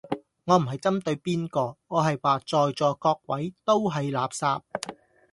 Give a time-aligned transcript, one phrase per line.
[0.45, 4.61] 我唔係針對邊個，我係話在座各位都係垃圾